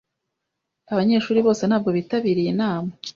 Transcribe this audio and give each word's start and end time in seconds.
Abanyeshuri 0.91 1.39
bose 1.47 1.63
ntabwo 1.65 1.89
bitabiriye 1.97 2.49
inama. 2.55 2.89